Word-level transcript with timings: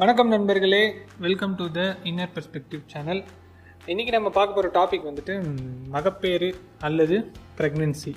வணக்கம் 0.00 0.32
நண்பர்களே. 0.32 0.80
Welcome 1.24 1.52
to 1.58 1.66
the 1.76 1.82
inner 2.08 2.32
perspective 2.32 2.80
channel 2.92 3.20
இன்றைக்கி 3.92 4.12
நம்ம 4.14 4.30
பார்க்க 4.34 4.56
போகிற 4.56 4.68
டாபிக் 4.74 5.06
வந்துட்டு 5.08 5.34
மகப்பேறு 5.94 6.48
அல்லது 6.86 7.16
ப்ரெக்னென்சி 7.60 8.12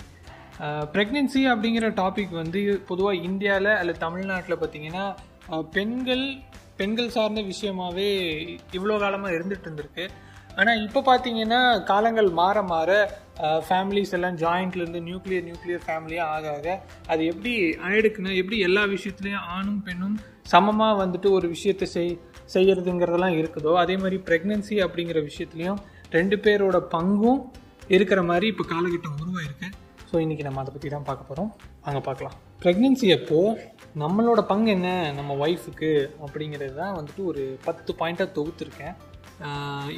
ப்ரெக்னென்சி 0.96 1.42
அப்படிங்கிற 1.52 1.90
டாபிக் 2.02 2.34
வந்து 2.42 2.62
பொதுவாக 2.90 3.24
இந்தியாவில் 3.30 3.72
அல்லது 3.78 4.04
தமிழ்நாட்டில் 4.06 4.60
பார்த்தீங்கன்னா 4.64 5.06
பெண்கள் 5.78 6.26
பெண்கள் 6.82 7.16
சார்ந்த 7.18 7.44
விஷயமாவே 7.52 8.10
இவ்வளோ 8.78 8.98
காலமாக 9.06 9.38
இருந்துட்டு 9.38 9.68
இருந்திருக்கு. 9.68 10.08
ஆனால் 10.60 10.84
இப்போ 10.88 11.04
பார்த்தீங்கன்னா 11.12 11.62
காலங்கள் 11.94 12.30
மாற 12.42 12.62
மாற 12.74 12.92
ஃபேமிலிஸ் 13.68 14.14
எல்லாம் 14.18 14.38
ஜாயிண்ட்லேருந்து 14.44 15.02
நியூக்ளியர் 15.10 15.46
நியூக்ளியர் 15.48 15.84
ஃபேமிலியாக 15.86 16.34
ஆக 16.36 16.46
ஆக 16.58 16.68
அது 17.12 17.22
எப்படி 17.32 17.54
ஆயிடுக்குன்னா 17.88 18.34
எப்படி 18.42 18.58
எல்லா 18.68 18.84
விஷயத்துலையும் 18.96 19.46
ஆணும் 19.58 19.82
பெண்ணும் 19.88 20.18
சமமாக 20.54 21.00
வந்துட்டு 21.04 21.30
ஒரு 21.38 21.48
விஷயத்தை 21.56 21.88
செய் 21.96 22.12
செய்கிறதுங்கிறதெல்லாம் 22.54 23.38
இருக்குதோ 23.40 23.74
அதே 23.84 23.96
மாதிரி 24.04 24.18
ப்ரெக்னென்சி 24.28 24.78
அப்படிங்கிற 24.86 25.22
விஷயத்துலையும் 25.30 25.80
ரெண்டு 26.18 26.36
பேரோட 26.46 26.78
பங்கும் 26.96 27.42
இருக்கிற 27.98 28.20
மாதிரி 28.30 28.48
இப்போ 28.54 28.66
காலகட்டம் 28.72 29.20
உருவாயிருக்கு. 29.24 29.68
ஸோ 30.10 30.16
இன்றைக்கி 30.24 30.44
நம்ம 30.48 30.62
அதை 30.62 30.72
பற்றி 30.74 30.90
தான் 30.94 31.08
பார்க்க 31.10 31.30
போகிறோம் 31.30 31.52
அங்கே 31.88 32.02
பார்க்கலாம். 32.08 32.36
ப்ரெக்னென்சி 32.64 33.08
அப்போது 33.16 33.58
நம்மளோட 34.04 34.42
பங்கு 34.52 34.70
என்ன? 34.78 34.90
நம்ம 35.18 35.36
ஒய்ஃபுக்கு 35.44 35.92
அப்படிங்கிறது 36.26 36.76
தான் 36.82 36.96
வந்துட்டு 36.98 37.24
ஒரு 37.32 37.44
பத்து 37.68 37.92
பாயிண்ட்டாக 38.00 38.36
தொகுத்துருக்கேன். 38.38 38.96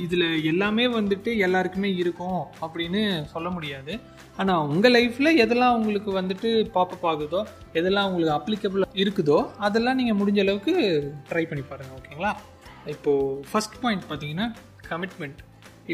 இதில் 0.04 0.26
எல்லாமே 0.52 0.86
வந்துட்டு 0.96 1.32
எல்லாருக்குமே 1.46 1.90
இருக்கும் 2.02 2.42
அப்படின்னு 2.64 3.02
சொல்ல 3.34 3.48
முடியாது. 3.56 3.94
ஆனால் 4.42 4.68
உங்கள் 4.74 4.94
லைஃப்பில் 4.98 5.38
எதெல்லாம் 5.44 5.78
உங்களுக்கு 5.80 6.12
வந்துட்டு 6.20 6.50
பாப்பப் 6.76 7.08
ஆகுதோ 7.12 7.42
எதெல்லாம் 7.80 8.10
உங்களுக்கு 8.10 8.36
அப்ளிகபிள் 8.38 8.86
இருக்குதோ 9.04 9.40
அதெல்லாம் 9.68 10.00
நீங்கள் 10.02 10.20
முடிஞ்ச 10.22 10.42
அளவுக்கு 10.46 10.74
ட்ரை 11.32 11.44
பண்ணி 11.52 11.66
பாருங்கள் 11.72 11.98
ஓகேங்களா 12.00 12.34
இப்போது 12.94 13.42
ஃபஸ்ட் 13.52 13.80
பாயிண்ட் 13.82 14.08
பார்த்தீங்கன்னா 14.12 14.48
கமிட்மெண்ட் 14.92 15.42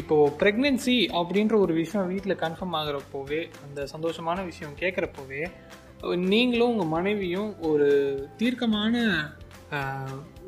இப்போது 0.00 0.32
ப்ரெக்னென்சி 0.40 0.96
அப்படின்ற 1.20 1.54
ஒரு 1.64 1.74
விஷயம் 1.82 2.10
வீட்டில் 2.12 2.40
கன்ஃபார்ம் 2.44 2.76
ஆகிறப்போவே 2.80 3.40
அந்த 3.66 3.86
சந்தோஷமான 3.94 4.44
விஷயம் 4.44 4.78
கேட்குறப்போவே 4.82 5.42
நீங்களும் 6.32 6.72
உங்கள் 6.72 6.92
மனைவியும் 6.96 7.50
ஒரு 7.70 7.88
தீர்க்கமான 8.40 8.94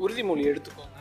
உறுதிமொழி 0.05 0.45
எடுத்துக்கோங்க. 0.51 1.00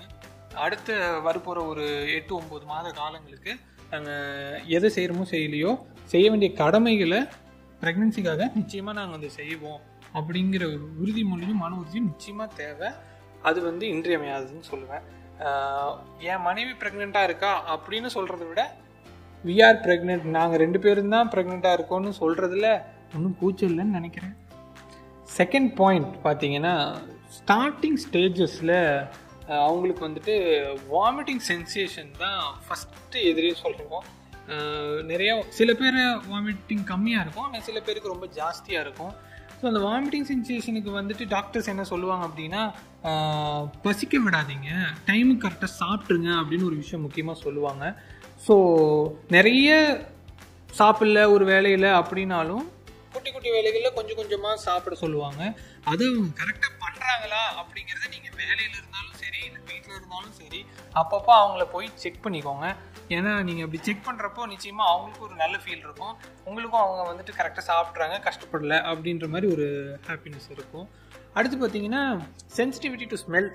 அடுத்த 0.64 0.98
வரப்போகிற 1.28 1.60
ஒரு 1.72 1.86
எட்டு 2.18 2.34
ஒம்பது 2.40 2.66
மாத 2.72 2.88
காலங்களுக்கு 3.00 3.52
நாங்கள் 3.92 4.58
எதை 4.78 4.90
செய்கிறோமோ 4.96 5.26
செய்யலையோ 5.34 5.72
செய்ய 6.14 6.26
வேண்டிய 6.32 6.50
கடமைகளை 6.62 7.20
ப்ரெக்னென்சிக்காக 7.82 8.48
நிச்சயமாக 8.60 8.98
நாங்கள் 9.00 9.18
வந்து 9.18 9.30
செய்வோம். 9.40 9.80
அப்படிங்கிற 10.18 10.64
ஒரு 10.74 10.86
உறுதிமொழியும் 11.02 11.62
மன 11.64 11.78
உறுதியும் 11.82 12.10
நிச்சயமாக 12.12 12.58
தேவை. 12.62 12.90
அது 13.50 13.60
வந்து 13.70 13.86
இன்றியமையாதுன்னு 13.96 14.66
சொல்லுவேன். 14.72 15.04
என் 16.30 16.46
மனைவி 16.48 16.74
ப்ரெக்னெண்ட்டாக 16.82 17.28
இருக்கா 17.30 17.52
அப்படின்னு 17.76 18.10
சொல்கிறத 18.16 18.44
விட 18.50 18.64
வி 19.44 19.56
ஆர் 19.68 19.80
ப்ரெக்னென்ட் 19.86 20.26
நாங்கள் 20.38 20.62
ரெண்டு 20.64 20.80
பேரும் 20.86 21.14
தான் 21.16 21.30
ப்ரெக்னெண்ட்டாக 21.34 21.78
இருக்கோம்னு 21.78 22.12
சொல்கிறதுல 22.22 22.70
ஒன்றும் 23.16 23.38
கூச்சம் 23.42 23.70
இல்லைன்னு 23.72 23.98
நினைக்கிறேன். 24.00 24.36
செகண்ட் 25.38 25.72
பாயிண்ட் 25.80 26.14
பார்த்தீங்கன்னா 26.28 26.76
ஸ்டார்டிங் 27.38 28.00
ஸ்டேஜஸில் 28.06 28.78
அவங்களுக்கு 29.66 30.03
வந்துட்டு 30.08 30.33
வாமிட்டிங் 30.94 31.44
சென்சேஷன் 31.52 32.11
தான் 32.23 32.42
ஃபஸ்ட்டு 32.66 33.23
எதிரே 33.31 33.53
சொல்லுவோம் 33.64 34.06
நிறைய 35.11 35.31
சில 35.58 35.69
பேர் 35.80 35.97
வாமிட்டிங் 36.31 36.86
கம்மியாக 36.91 37.23
இருக்கும் 37.25 37.47
ஆனால் 37.47 37.66
சில 37.67 37.78
பேருக்கு 37.88 38.14
ரொம்ப 38.14 38.28
ஜாஸ்தியாக 38.38 38.86
இருக்கும். 38.86 39.14
ஸோ 39.59 39.66
அந்த 39.72 39.80
வாமிட்டிங் 39.88 40.28
சென்சேஷனுக்கு 40.30 40.91
வந்துட்டு 40.97 41.23
டாக்டர்ஸ் 41.36 41.72
என்ன 41.73 41.83
சொல்லுவாங்க 41.91 42.23
அப்படின்னா 42.30 42.61
பசிக்க 43.86 44.17
விடாதீங்க 44.25 44.69
டைமுக்கு 45.09 45.44
கரெக்டாக 45.46 45.72
சாப்பிட்ருங்க 45.81 46.29
அப்படின்னு 46.41 46.69
ஒரு 46.69 46.78
விஷயம் 46.84 47.06
முக்கியமாக 47.06 47.44
சொல்லுவாங்க. 47.45 47.85
ஸோ 48.47 48.56
நிறைய 49.35 49.69
சாப்பிடல 50.79 51.19
ஒரு 51.35 51.45
வேலையில் 51.53 51.90
அப்படின்னாலும் 52.01 52.66
குட்டி 53.13 53.29
குட்டி 53.35 53.50
வேலைகளில் 53.57 53.95
கொஞ்சம் 53.97 54.19
கொஞ்சமாக 54.19 54.57
சாப்பிட 54.68 54.95
சொல்லுவாங்க. 55.03 55.41
அது 55.91 56.03
அவங்க 56.09 56.31
கரெக்டாக 56.41 56.74
பண்ணுறாங்களா 56.84 57.41
அப்படிங்கிறத 57.62 58.06
நீங்கள் 58.16 58.38
வேலையில் 58.41 58.78
இருந்தாலும் 60.09 60.38
சரி 60.42 60.59
அப்பப்போ 61.00 61.31
அவங்கள 61.42 61.64
போய் 61.74 61.88
செக் 62.03 62.24
பண்ணிக்கோங்க. 62.25 62.68
ஏன்னா 63.16 63.31
நீங்கள் 63.47 63.66
அப்படி 63.66 63.81
செக் 63.88 64.06
பண்ணுறப்போ 64.08 64.42
நிச்சயமாக 64.53 64.92
அவங்களுக்கும் 64.94 65.28
ஒரு 65.30 65.36
நல்ல 65.44 65.56
ஃபீல் 65.64 65.84
இருக்கும். 65.88 66.14
உங்களுக்கும் 66.47 66.84
அவங்க 66.86 67.02
வந்துட்டு 67.12 67.38
கரெக்டாக 67.40 67.66
சாப்பிட்றாங்க 67.72 68.16
கஷ்டப்படல 68.28 68.78
அப்படின்ற 68.92 69.28
மாதிரி 69.34 69.50
ஒரு 69.56 69.68
ஹாப்பினஸ் 70.09 70.50
இருக்கும். 70.56 70.88
அடுத்து 71.38 71.58
பார்த்தீங்கன்னா 71.58 72.03
சென்சிட்டிவிட்டி 72.58 73.08
டு 73.12 73.19
ஸ்மெல் 73.24 73.50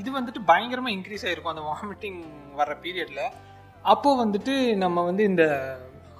இது 0.00 0.08
வந்துட்டு 0.18 0.40
பயங்கரமாக 0.50 0.96
இன்க்ரீஸ் 0.96 1.26
ஆகிருக்கும் 1.26 1.54
அந்த 1.54 1.64
வாமிட்டிங் 1.70 2.20
வர 2.60 2.72
பீரியடில் 2.84 3.24
அப்போது 3.92 4.20
வந்துட்டு 4.22 4.54
நம்ம 4.82 4.98
வந்து 5.08 5.22
இந்த 5.30 5.44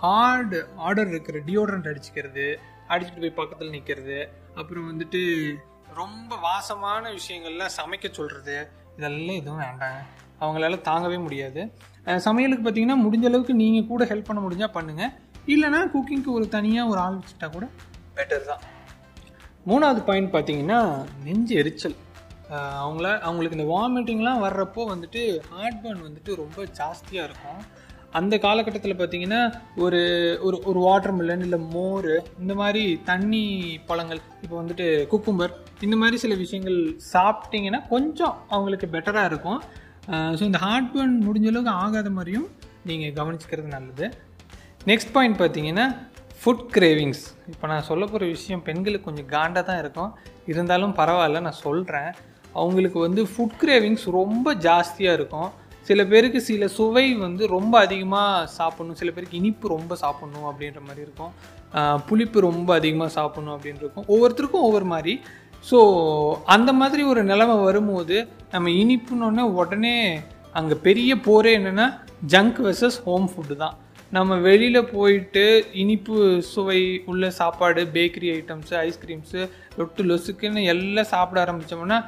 ஹார்டு 0.04 0.58
ஆர்டர் 0.86 1.12
இருக்கிற 1.12 1.38
டியோட்ரண்ட் 1.48 1.90
அடிச்சுக்கிறது 1.90 2.46
அடிச்சுட்டு 2.94 3.22
போய் 3.24 3.38
பக்கத்தில் 3.40 3.74
நிற்கிறது 3.76 4.18
அப்புறம் 4.60 4.88
வந்துட்டு 4.92 5.20
ரொம்ப 6.00 6.36
வாசமான 6.48 7.04
விஷயங்கள்லாம் 7.18 7.76
சமைக்க 7.80 8.06
சொல்கிறது 8.18 8.56
இதெல்லாம் 8.98 9.40
எதுவும் 9.42 9.62
வேண்டாங்க. 9.64 9.98
அவங்களால 10.42 10.78
தாங்கவே 10.90 11.18
முடியாது. 11.26 11.60
சமையலுக்கு 12.26 12.64
பார்த்தீங்கன்னா 12.64 12.96
முடிஞ்ச 13.04 13.26
அளவுக்கு 13.30 13.54
நீங்கள் 13.62 13.88
கூட 13.90 14.04
ஹெல்ப் 14.10 14.28
பண்ண 14.28 14.40
முடிஞ்சால் 14.46 14.74
பண்ணுங்கள் 14.78 15.12
இல்லைனா 15.54 15.80
குக்கிங்க்கு 15.94 16.30
ஒரு 16.38 16.46
தனியாக 16.56 16.90
ஒரு 16.92 17.00
ஆள் 17.04 17.18
வச்சுட்டா 17.20 17.48
கூட 17.56 17.66
பெட்டர் 18.18 18.48
தான். 18.50 18.62
மூணாவது 19.70 20.00
பாயிண்ட் 20.08 20.30
பார்த்தீங்கன்னா 20.34 20.80
நெஞ்சு 21.26 21.54
எரிச்சல். 21.60 21.96
அவங்கள 22.82 23.06
அவங்களுக்கு 23.26 23.58
இந்த 23.58 23.68
வாமிட்டிங்லாம் 23.74 24.42
வர்றப்போ 24.46 24.82
வந்துட்டு 24.92 25.22
ஹார்ட் 25.52 25.80
பர்ன் 25.84 26.04
வந்துட்டு 26.06 26.32
ரொம்ப 26.42 26.66
ஜாஸ்தியாக 26.80 27.28
இருக்கும். 27.28 27.60
அந்த 28.18 28.34
காலகட்டத்தில் 28.44 28.98
பார்த்தீங்கன்னா 28.98 29.40
ஒரு 29.84 30.00
ஒரு 30.46 30.56
ஒரு 30.70 30.78
வாட்டர் 30.86 31.14
மில்லன் 31.18 31.44
இல்லை 31.46 31.58
மோர் 31.74 32.10
இந்த 32.42 32.52
மாதிரி 32.60 32.82
தண்ணி 33.10 33.44
பழங்கள் 33.88 34.20
இப்போ 34.44 34.56
வந்துட்டு 34.60 34.86
குக்கும்பர் 35.12 35.54
இந்த 35.86 35.96
மாதிரி 36.02 36.18
சில 36.24 36.34
விஷயங்கள் 36.42 36.78
சாப்பிட்டீங்கன்னா 37.14 37.80
கொஞ்சம் 37.94 38.36
அவங்களுக்கு 38.54 38.88
பெட்டராக 38.94 39.30
இருக்கும். 39.30 39.60
ஸோ 40.38 40.42
இந்த 40.50 40.60
ஹார்ட் 40.66 40.90
பர்ன் 40.94 41.16
முடிஞ்ச 41.26 41.48
அளவுக்கு 41.52 41.72
ஆகாத 41.84 42.10
மாதிரியும் 42.18 42.48
நீங்கள் 42.90 43.16
கவனிச்சுக்கிறது 43.18 43.74
நல்லது. 43.76 44.06
நெக்ஸ்ட் 44.90 45.12
பாயிண்ட் 45.16 45.40
பார்த்தீங்கன்னா 45.42 45.86
ஃபுட் 46.40 46.64
கிரேவிங்ஸ் 46.76 47.24
இப்போ 47.50 47.66
நான் 47.72 47.86
சொல்ல 47.90 48.04
போகிற 48.12 48.24
விஷயம் 48.36 48.62
பெண்களுக்கு 48.68 49.08
கொஞ்சம் 49.08 49.28
காண்டாக 49.34 49.64
தான் 49.68 49.80
இருக்கும். 49.82 50.10
இருந்தாலும் 50.52 50.94
பரவாயில்ல 51.00 51.44
நான் 51.46 51.62
சொல்கிறேன் 51.66 52.10
அவங்களுக்கு 52.62 52.98
வந்து 53.06 53.22
ஃபுட் 53.30 53.56
கிரேவிங்ஸ் 53.62 54.04
ரொம்ப 54.18 54.48
ஜாஸ்தியாக 54.66 55.18
இருக்கும். 55.18 55.50
சில 55.88 56.00
பேருக்கு 56.10 56.40
சில 56.48 56.66
சுவை 56.76 57.06
வந்து 57.24 57.42
ரொம்ப 57.56 57.74
அதிகமாக 57.86 58.48
சாப்பிட்ணும் 58.58 58.98
சில 59.00 59.10
பேருக்கு 59.14 59.40
இனிப்பு 59.40 59.74
ரொம்ப 59.76 59.96
சாப்பிட்ணும் 60.02 60.46
அப்படின்ற 60.50 60.80
மாதிரி 60.88 61.04
இருக்கும். 61.06 61.32
புளிப்பு 62.08 62.38
ரொம்ப 62.48 62.68
அதிகமாக 62.80 63.10
சாப்பிட்ணும் 63.18 63.54
அப்படின்னு 63.56 63.82
இருக்கும். 63.84 64.06
ஒவ்வொருத்தருக்கும் 64.12 64.66
ஒவ்வொரு 64.68 64.88
மாதிரி. 64.94 65.14
ஸோ 65.70 65.78
அந்த 66.54 66.70
மாதிரி 66.80 67.02
ஒரு 67.12 67.20
நிலைமை 67.32 67.56
வரும்போது 67.66 68.16
நம்ம 68.54 68.72
இனிப்புன்னொன்னே 68.82 69.44
உடனே 69.60 69.96
அங்கே 70.58 70.76
பெரிய 70.86 71.10
போரே 71.26 71.52
என்னென்னா 71.58 71.86
ஜங்க் 72.32 72.60
வெர்சஸ் 72.66 72.98
ஹோம் 73.06 73.28
ஃபுட்டு 73.30 73.54
தான். 73.62 73.76
நம்ம 74.16 74.36
வெளியில் 74.48 74.90
போயிட்டு 74.94 75.44
இனிப்பு 75.82 76.16
சுவை 76.50 76.80
உள்ள 77.10 77.30
சாப்பாடு 77.38 77.82
பேக்கரி 77.96 78.28
ஐட்டம்ஸு 78.38 78.74
ஐஸ்கிரீம்ஸு 78.86 79.40
லொட்டு 79.78 80.04
லொசுக்குன்னு 80.10 80.62
எல்லாம் 80.72 81.12
சாப்பிட 81.14 81.38
ஆரம்பித்தோம்னா 81.44 81.98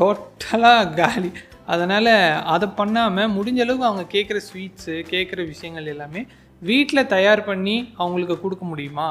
டோட்டலாக 0.00 0.92
காலி. 1.00 1.30
அதனால் 1.72 2.14
அதை 2.54 2.68
பண்ணாமல் 2.80 3.32
முடிஞ்ச 3.36 3.60
அளவுக்கு 3.64 3.88
அவங்க 3.88 4.04
கேட்குற 4.14 4.38
ஸ்வீட்ஸு 4.48 4.94
கேட்குற 5.12 5.40
விஷயங்கள் 5.52 5.90
எல்லாமே 5.94 6.22
வீட்டில் 6.62 7.10
தயார் 7.14 7.42
பண்ணி 7.48 7.76
அவங்களுக்கு 8.02 8.36
கொடுக்க 8.40 8.64
முடியுமா 8.70 9.08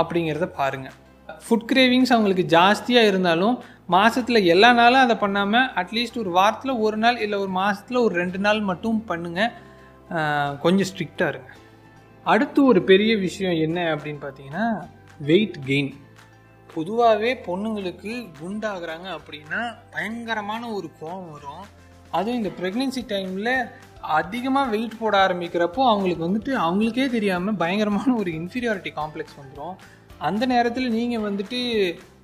அப்படிங்கிறத 0.00 0.48
பாருங்கள் 0.60 0.96
ஃபுட் 1.44 1.68
கிரேவிங்ஸ் 1.70 2.12
அவங்களுக்கு 2.14 2.44
ஜாஸ்தியாக 2.54 3.10
இருந்தாலும் 3.10 3.56
மாதத்தில் 3.94 4.48
எல்லா 4.54 4.70
நாளும் 4.78 5.04
அதை 5.04 5.16
பண்ணாமல் 5.24 5.68
அட்லீஸ்ட் 5.82 6.20
ஒரு 6.22 6.30
வாரத்தில் 6.38 6.80
ஒரு 6.86 6.96
நாள் 6.96 7.20
இல்லை 7.24 7.36
ஒரு 7.44 7.52
மாதத்தில் 7.60 8.04
ஒரு 8.06 8.14
ரெண்டு 8.22 8.38
நாள் 8.46 8.60
மட்டும் 8.70 8.98
பண்ணுங்கள் 9.10 9.54
கொஞ்சம் 10.64 10.88
ஸ்ட்ரிக்டாக 10.90 11.32
இருங்க. 11.32 11.50
அடுத்து 12.26 12.60
ஒரு 12.70 12.80
பெரிய 12.90 13.12
விஷயம் 13.26 13.56
என்ன 13.66 13.78
அப்படின்னு 13.94 14.20
பார்த்தீங்கன்னா 14.24 14.66
வெயிட் 15.28 15.58
கெயின் 15.68 15.90
பொதுவாகவே 16.70 17.30
பொண்ணுங்களுக்கு 17.46 18.12
குண்டாகிறாங்க 18.40 19.06
அப்படின்னா 19.18 19.60
பயங்கரமான 19.94 20.62
ஒரு 20.78 20.88
கோவம் 21.00 21.30
வரும். 21.34 21.64
அதுவும் 22.10 22.38
இந்த 22.42 22.50
ப்ரெக்னென்சி 22.60 23.02
டைமில் 23.06 23.52
அதிகமாக 24.00 24.70
வெயிட் 24.70 24.98
போட 24.98 25.14
ஆரம்பிக்கிறப்போ 25.26 25.82
அவங்களுக்கு 25.90 26.26
வந்துட்டு 26.26 26.52
அவங்களுக்கே 26.56 27.06
தெரியாமல் 27.10 27.56
பயங்கரமான 27.56 28.14
ஒரு 28.14 28.30
இன்ஃபீரியாரிட்டி 28.30 28.92
காம்ப்ளெக்ஸ் 29.00 29.38
வந்துடும் 29.40 29.76
அந்த 30.18 30.46
நேரத்தில் 30.46 30.88
நீங்கள் 30.90 31.24
வந்துட்டு 31.28 31.58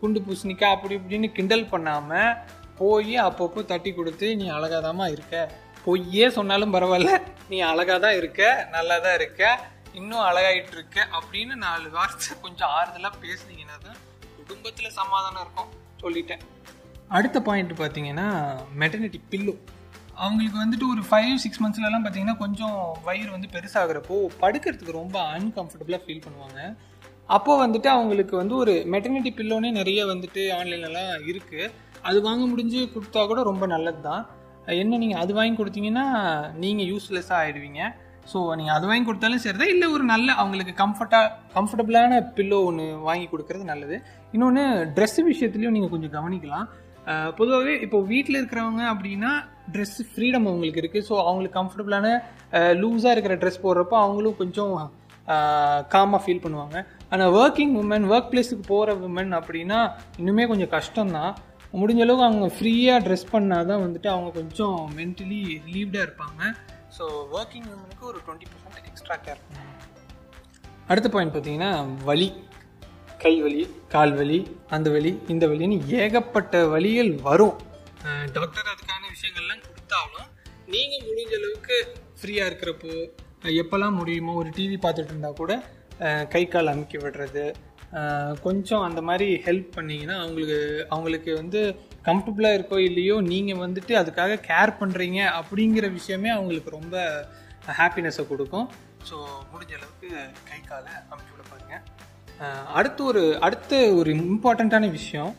குண்டு 0.01 0.21
பூசணிக்கா 0.21 0.69
அப்படி 0.75 0.95
இப்படின்னு 0.95 1.29
கிண்டல் 1.33 1.71
பண்ணாமல் 1.73 2.37
போய் 2.79 3.15
அப்பப்போ 3.19 3.65
தட்டி 3.65 3.93
கொடுத்து 3.93 4.37
நீ 4.37 4.47
அழகாதாமா 4.49 5.07
இருக்க. 5.13 5.51
பொய்யே 5.85 6.27
சொன்னாலும் 6.29 6.75
பரவாயில்ல. 6.75 7.13
நீ 7.49 7.61
அழகாக 7.61 7.99
தான் 7.99 8.17
இருக்க. 8.21 8.69
நல்லா 8.71 8.99
தான் 8.99 9.15
இருக்க. 9.15 9.43
இன்னும் 9.93 10.25
அழகாயிட்டு 10.29 10.71
இருக்க. 10.71 11.07
அப்படின்னு 11.19 11.55
நாலு 11.67 11.91
வார்த்தை 11.91 12.37
கொஞ்சம் 12.43 12.69
ஆறுதலாக 12.69 13.21
பேசுனீங்கன்னா 13.25 13.79
தான் 13.83 14.01
குடும்பத்தில் 14.39 14.97
சமாதானம் 15.01 15.43
இருக்கும். 15.45 15.71
சொல்லிட்டேன். 16.03 16.43
அடுத்த 17.17 17.39
பாயிண்ட் 17.47 17.73
பார்த்தீங்கன்னா 17.81 18.29
மெட்டர்னிட்டி 18.83 19.19
பில்லோ 19.33 19.55
அவங்களுக்கு 20.25 20.59
வந்துட்டு 20.63 20.87
ஒரு 20.93 21.03
ஃபைவ் 21.09 21.33
சிக்ஸ் 21.43 21.61
மந்த்ஸ்லலாம் 21.63 22.05
பார்த்தீங்கன்னா 22.05 22.37
கொஞ்சம் 22.43 22.79
வயிறு 23.07 23.31
வந்து 23.37 23.49
பெருசாகிறப்போ 23.55 24.17
படுக்கிறதுக்கு 24.43 24.99
ரொம்ப 25.01 25.17
அன்கம்ஃபர்டபுளாக 25.37 26.01
ஃபீல் 26.05 26.25
பண்ணுவாங்க. 26.27 26.59
அப்போது 27.37 27.61
வந்துட்டு 27.65 27.89
அவங்களுக்கு 27.97 28.35
வந்து 28.41 28.55
ஒரு 28.63 28.73
மெட்டர்னிட்டி 28.95 29.31
பில்லோனே 29.39 29.71
நிறைய 29.81 30.01
வந்துட்டு 30.13 30.43
ஆன்லைன்லலாம் 30.59 31.13
இருக்குது 31.31 31.71
அது 32.09 32.19
வாங்க 32.29 32.45
முடிஞ்சு 32.53 32.81
கொடுத்தா 32.95 33.21
கூட 33.31 33.43
ரொம்ப 33.51 33.65
நல்லது 33.75 34.01
தான் 34.09 34.25
என்ன 34.83 34.99
நீங்கள் 35.03 35.21
அது 35.23 35.33
வாங்கி 35.39 35.57
கொடுத்தீங்கன்னா 35.61 36.07
நீங்கள் 36.65 36.89
யூஸ்லெஸ்ஸாக 36.93 37.41
ஆகிடுவீங்க 37.43 37.83
ஸோ 38.33 38.39
நீங்கள் 38.59 38.75
அது 38.77 38.85
வாங்கி 38.91 39.07
கொடுத்தாலும் 39.07 39.43
சரிதான். 39.45 39.73
இல்லை 39.75 39.87
ஒரு 39.95 40.05
நல்ல 40.13 40.29
அவங்களுக்கு 40.43 40.75
கம்ஃபர்ட்டாக 40.85 41.33
கம்ஃபர்டபுளான 41.57 42.21
பில்லோ 42.37 42.59
ஒன்று 42.69 42.87
வாங்கி 43.09 43.27
கொடுக்கறது 43.33 43.65
நல்லது. 43.73 43.97
இன்னொன்று 44.35 44.63
ட்ரெஸ்ஸு 44.97 45.23
விஷயத்துலையும் 45.33 45.77
நீங்கள் 45.77 45.95
கொஞ்சம் 45.95 46.15
கவனிக்கலாம். 46.19 46.69
பொதுவாகவே 47.39 47.75
இப்போ 47.85 47.99
வீட்டில் 48.13 48.39
இருக்கிறவங்க 48.41 48.83
அப்படின்னா 48.93 49.33
ட்ரெஸ் 49.75 49.99
ஃப்ரீடம் 50.11 50.47
அவங்களுக்கு 50.51 50.83
இருக்குது 50.83 51.07
ஸோ 51.09 51.15
அவங்களுக்கு 51.29 51.59
கம்ஃபர்டபுளான 51.61 52.07
லூஸாக 52.83 53.15
இருக்கிற 53.15 53.35
ட்ரெஸ் 53.43 53.65
போடுறப்போ 53.65 53.97
அவங்களும் 54.05 54.39
கொஞ்சம் 54.43 54.75
காமாக 55.95 56.21
ஃபீல் 56.23 56.45
பண்ணுவாங்க. 56.45 56.79
ஆனால் 57.13 57.35
ஒர்க்கிங் 57.41 57.75
உமன் 57.83 58.07
ஒர்க் 58.13 58.31
பிளேஸுக்கு 58.33 58.65
போகிற 58.73 58.95
உமன் 59.09 59.33
அப்படின்னா 59.39 59.79
இன்னுமே 60.21 60.47
கொஞ்சம் 60.53 60.73
கஷ்டம்தான். 60.77 61.33
முடிஞ்ச 61.81 62.03
அளவுக்கு 62.05 62.27
அவங்க 62.29 62.49
ஃப்ரீயாக 62.57 63.05
ட்ரெஸ் 63.07 63.31
பண்ணால் 63.35 63.69
தான் 63.71 63.83
வந்துட்டு 63.85 64.09
அவங்க 64.15 64.31
கொஞ்சம் 64.41 64.77
மென்டலி 64.99 65.41
ரிலீவ்டாக 65.67 66.07
இருப்பாங்க. 66.07 66.43
ஸோ 66.97 67.05
ஒர்க்கிங் 67.39 67.69
உமனுக்கு 67.75 68.05
ஒரு 68.11 68.19
டுவெண்ட்டி 68.27 68.49
பர்சன்ட் 68.51 68.91
எக்ஸ்ட்ரா 68.91 69.17
கேர் 69.27 69.41
அடுத்த 70.93 71.09
பாயிண்ட் 71.15 71.35
பார்த்தீங்கன்னா 71.35 71.73
வலி. 72.09 72.29
கை 73.25 73.35
வலி 73.43 73.61
கால் 73.93 74.15
வலி 74.19 74.39
அந்த 74.77 74.89
வலி 74.95 75.11
இந்த 75.33 75.45
வலின்னு 75.51 75.77
ஏகப்பட்ட 76.01 76.55
வழிகள் 76.73 77.13
வரும். 77.27 77.55
டாக்டர் 78.35 78.69
அதுக்கான 78.73 79.03
விஷயங்கள்லாம் 79.15 79.63
கொடுத்தாலும் 79.67 80.27
நீங்கள் 80.75 81.05
முடிஞ்ச 81.07 81.33
அளவுக்கு 81.39 81.77
ஃப்ரீயாக 82.19 82.49
இருக்கிறப்போ 82.51 82.93
எப்போல்லாம் 83.63 83.97
முடியுமோ 84.01 84.35
ஒரு 84.41 84.51
டிவி 84.59 84.77
பார்த்துட்டு 84.85 85.13
இருந்தால் 85.15 85.41
கூட 85.41 85.55
கை 86.35 86.45
கால் 86.55 86.73
அமுக்கி 86.73 87.01
விடுறது 87.05 87.45
கொஞ்சம் 88.47 88.85
அந்த 88.89 89.01
மாதிரி 89.09 89.29
ஹெல்ப் 89.47 89.75
பண்ணிங்கன்னா 89.77 90.17
அவங்களுக்கு 90.23 90.61
அவங்களுக்கு 90.95 91.33
வந்து 91.41 91.61
கம்ஃபர்டபுளாக 92.09 92.59
இருக்கோ 92.59 92.79
இல்லையோ 92.89 93.19
நீங்கள் 93.33 93.63
வந்துட்டு 93.65 93.95
அதுக்காக 94.03 94.41
கேர் 94.49 94.79
பண்ணுறீங்க 94.81 95.21
அப்படிங்கிற 95.41 95.89
விஷயமே 95.99 96.33
அவங்களுக்கு 96.39 96.79
ரொம்ப 96.79 96.97
ஹாப்பினஸை 97.81 98.25
கொடுக்கும். 98.33 98.67
ஸோ 99.11 99.17
முடிஞ்ச 99.53 99.73
அளவுக்கு 99.79 100.09
கை 100.51 100.61
காலை 100.71 100.93
அமுக்கி 101.13 101.33
விட 101.35 101.45
பாருங்கள் 101.53 101.85
அடுத்து 102.79 103.05
ஒரு 103.05 103.23
அடுத்த 103.47 103.73
ஒரு 104.01 104.11
இம்பார்ட்டண்ட்டான 104.15 104.91
விஷயம். 104.91 105.33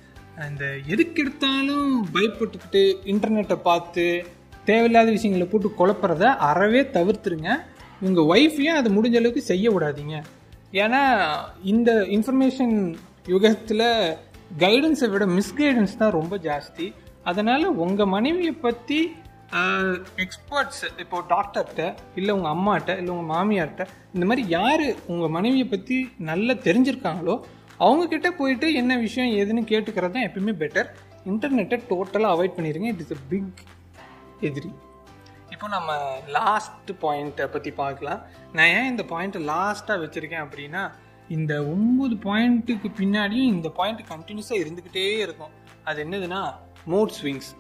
இந்த 0.50 0.66
எதுக்கு 0.94 1.22
எடுத்தாலும் 1.24 1.90
பயப்பட்டுக்கிட்டு 2.14 2.82
இன்டர்நெட்டை 3.12 3.58
பார்த்து 3.70 4.06
தேவையில்லாத 4.70 5.10
விஷயங்களை 5.12 5.48
போட்டு 5.52 5.70
குழப்புறத 5.80 6.24
அறவே 6.50 6.82
தவிர்த்துருங்க. 6.98 7.50
உங்கள் 8.02 8.30
ஒய்ஃபையும் 8.34 8.80
அது 8.80 8.90
முடிஞ்ச 8.96 9.18
அளவுக்கு 9.22 9.42
செய்ய 9.52 9.66
விடாதீங்க? 9.76 10.16
ஏன்னா 10.84 11.02
இந்த 11.74 11.92
இன்ஃபர்மேஷன் 12.16 12.76
யுகத்தில் 13.34 13.88
கைடன்ஸை 14.64 15.08
விட 15.14 15.26
மிஸ்கைடன்ஸ் 15.38 16.00
தான் 16.02 16.16
ரொம்ப 16.20 16.36
ஜாஸ்தி. 16.48 16.88
அதனால் 17.24 17.66
உங்கள் 17.86 18.12
மனைவியை 18.16 18.52
பற்றி 18.66 19.00
எக்ஸ்பர்ட்ஸ் 20.24 20.84
இப்போ 20.98 21.18
டாக்டர்கிட்ட 21.34 21.84
இல்லை 22.16 22.32
உங்கள் 22.34 22.54
அம்மாட்ட 22.56 22.98
இல்லை 22.98 23.12
உங்கள் 23.16 23.32
மாமியார்கிட்ட 23.36 23.86
இந்த 24.14 24.26
மாதிரி 24.26 24.48
யார் 24.48 24.86
உங்கள் 25.06 25.30
மனைவியை 25.30 25.68
பற்றி 25.68 25.98
நல்லா 26.18 26.54
தெரிஞ்சிருக்காங்களோ 26.68 27.36
அவங்கக்கிட்ட 27.80 28.30
போயிட்டு 28.38 28.74
என்ன 28.74 28.98
விஷயம் 28.98 29.32
ஏதுன்னு 29.40 29.64
கேட்டுக்கிறது 29.72 30.16
தான் 30.16 30.28
எப்பயுமே 30.28 30.54
பெட்டர் 30.64 30.90
இன்டர்நெட்டை 31.26 31.78
டோட்டலாக 31.92 32.34
அவாய்ட் 32.36 32.58
பண்ணிடுங்க 32.58 32.90
இட் 32.94 33.04
இஸ் 33.06 33.12
அ 33.12 33.22
பிக் 33.30 33.62
எதிரி. 34.42 34.72
இப்போ 35.54 35.68
நம்ம 35.68 35.92
லாஸ்ட் 36.28 36.92
பாயிண்ட்டை 37.04 37.46
பற்றி 37.46 37.72
பார்க்கலாம். 37.72 38.22
நான் 38.52 38.72
ஏன் 38.78 38.90
இந்த 38.92 39.04
பாயிண்ட்டை 39.12 39.42
லாஸ்ட்டாக 39.52 40.02
வச்சுருக்கேன் 40.04 40.46
அப்படின்னா 40.46 40.84
இந்த 41.28 41.54
ஒம்பது 41.64 42.16
பாயிண்ட்டுக்கு 42.28 42.90
பின்னாடியும் 43.00 43.52
இந்த 43.56 43.70
பாயிண்ட் 43.70 44.02
கண்டினியூஸாக 44.10 44.62
இருந்துக்கிட்டே 44.64 45.06
இருக்கும். 45.26 45.54
அது 45.84 46.04
என்னதுன்னா 46.06 46.42
மூட் 46.94 47.16
ஸ்விங்ஸ் 47.20 47.52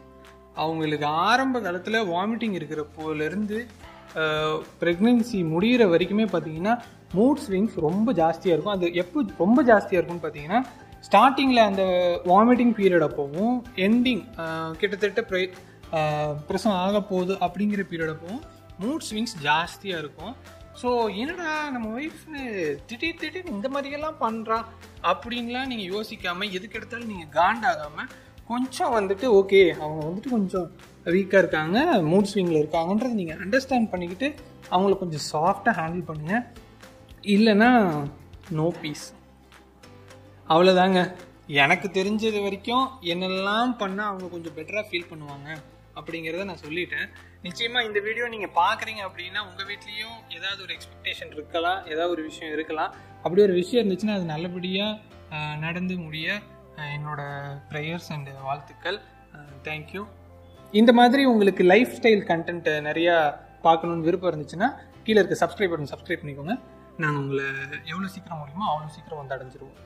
அவங்களுக்கு 0.61 1.07
ஆரம்ப 1.27 1.59
காலத்தில் 1.65 1.99
வாமிட்டிங் 2.13 2.55
இருக்கிறப்போலேருந்து 2.59 3.59
ப்ரெக்னென்சி 4.81 5.39
முடிகிற 5.53 5.83
வரைக்குமே 5.93 6.25
பார்த்தீங்கன்னா 6.33 6.73
மூட் 7.17 7.41
ஸ்விங்ஸ் 7.45 7.77
ரொம்ப 7.87 8.09
ஜாஸ்தியாக 8.19 8.55
இருக்கும். 8.55 8.75
அது 8.77 8.87
எப்போ 9.01 9.23
ரொம்ப 9.43 9.59
ஜாஸ்தியாக 9.69 9.99
இருக்கும்னு 9.99 10.25
பார்த்தீங்கன்னா 10.25 10.61
ஸ்டார்டிங்கில் 11.07 11.67
அந்த 11.69 11.83
வாமிட்டிங் 12.31 12.75
பீரியட் 12.79 13.07
அப்போவும் 13.07 13.55
எண்டிங் 13.85 14.23
கிட்டத்தட்ட 14.81 15.23
ப்ரை 15.31 15.43
பிரசவம் 16.47 16.79
ஆக 16.85 17.01
போகுது 17.11 17.33
அப்படிங்கிற 17.45 17.81
பீரியட் 17.91 18.13
அப்போவும் 18.15 18.43
மூட் 18.83 19.05
ஸ்விங்ஸ் 19.09 19.35
ஜாஸ்தியாக 19.47 20.03
இருக்கும். 20.03 20.33
ஸோ 20.81 20.89
என்னடா 21.21 21.51
நம்ம 21.73 21.89
ஒய்ஃப் 21.97 22.23
திடீர் 22.89 23.19
திடீர்னு 23.21 23.53
இந்த 23.57 23.67
மாதிரியெல்லாம் 23.73 24.17
பண்ணுறா 24.23 24.57
அப்படின்லாம் 25.11 25.69
நீங்கள் 25.71 25.91
யோசிக்காமல் 25.95 26.53
எதுக்கு 26.57 26.77
எடுத்தாலும் 26.79 27.11
நீங்கள் 27.13 27.33
காண்டாகாமல் 27.37 28.09
கொஞ்சம் 28.49 28.93
வந்துட்டு 28.95 29.25
ஓகே 29.39 29.61
அவங்க 29.83 30.01
வந்துட்டு 30.07 30.29
கொஞ்சம் 30.29 30.67
வீக்காக 31.13 31.41
இருக்காங்க 31.43 31.77
மூட் 32.09 32.29
ஸ்விங்கில் 32.31 32.61
இருக்காங்கன்றது 32.61 33.19
நீங்கள் 33.19 33.39
அண்டர்ஸ்டாண்ட் 33.43 33.91
பண்ணிக்கிட்டு 33.93 34.27
அவங்கள 34.73 34.95
கொஞ்சம் 35.03 35.25
சாஃப்டாக 35.31 35.73
ஹேண்டில் 35.79 36.07
பண்ணுங்கள் 36.09 36.43
இல்லைன்னா 37.35 37.69
நோ 38.57 38.67
பீஸ் 38.81 39.05
அவ்வளோதாங்க 40.49 40.99
எனக்கு 41.61 41.87
தெரிஞ்சது 41.97 42.39
வரைக்கும் 42.43 42.85
என்னெல்லாம் 43.13 43.73
பண்ணால் 43.81 44.09
அவங்க 44.11 44.27
கொஞ்சம் 44.35 44.55
பெட்டராக 44.57 44.85
ஃபீல் 44.89 45.09
பண்ணுவாங்க 45.11 45.49
அப்படிங்கிறத 45.97 46.45
நான் 46.49 46.63
சொல்லிட்டேன். 46.63 47.07
நிச்சயமாக 47.45 47.87
இந்த 47.87 47.99
வீடியோ 48.07 48.25
நீங்கள் 48.33 48.55
பார்க்குறீங்க 48.61 49.01
அப்படின்னா 49.07 49.41
உங்கள் 49.49 49.67
வீட்லேயும் 49.69 50.17
ஏதாவது 50.37 50.59
ஒரு 50.65 50.73
எக்ஸ்பெக்டேஷன் 50.77 51.31
இருக்கலாம் 51.35 51.79
ஏதாவது 51.91 52.13
ஒரு 52.15 52.23
விஷயம் 52.29 52.53
இருக்கலாம். 52.55 52.91
அப்படி 53.23 53.41
ஒரு 53.47 53.55
விஷயம் 53.61 53.81
இருந்துச்சுன்னா 53.81 54.17
அது 54.19 54.27
நல்லபடியாக 54.33 55.53
நடந்து 55.65 55.95
முடிய 56.05 56.27
என்னோட 56.77 57.21
ப்ரேயர்ஸ் 57.69 58.09
அண்ட் 58.09 58.29
வாழ்த்துக்கள். 58.43 58.99
Uh, 59.35 59.53
தேங்க்யூ 59.63 60.05
இந்த 60.71 60.93
மாதிரி 60.93 61.25
உங்களுக்கு 61.25 61.63
லைஃப் 61.63 61.91
ஸ்டைல் 62.01 62.23
கண்டென்ட் 62.31 62.67
நிறையா 62.89 63.35
பார்க்கணுன்னு 63.63 64.07
விருப்பம் 64.07 64.31
இருந்துச்சுன்னா 64.31 64.69
கீழே 65.03 65.19
இருக்க 65.21 65.35
சப்ஸ்கிரைப் 65.45 65.73
பண்ணி 65.73 65.89
சப்ஸ்கிரைப் 65.89 66.21
பண்ணிக்கோங்க. 66.21 66.55
நாங்கள் 66.97 67.21
உங்களை 67.21 67.45
எவ்வளோ 67.85 68.07
சீக்கிரம் 68.07 68.37
முடியுமோ 68.37 68.65
அவ்வளோ 68.71 68.87
சீக்கிரம் 68.87 69.19
வந்து 69.21 69.35
அடைஞ்சிருவோம். 69.35 69.77